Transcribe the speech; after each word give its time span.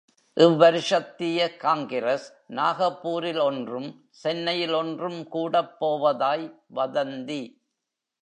இவ்வருஷத்திய 0.37 1.57
காங்கிரஸ் 1.57 2.45
நாகப்பூரில் 2.47 3.39
ஒன்றும் 3.39 3.89
சென்னையில் 4.09 4.73
ஒன்றும் 4.73 5.27
கூடப் 5.27 5.75
போவதாய் 5.79 6.45
வதந்தி. 6.75 7.41